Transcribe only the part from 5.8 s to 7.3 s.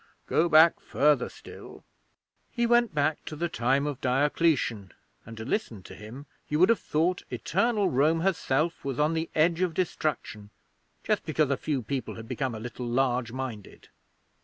to him you would have thought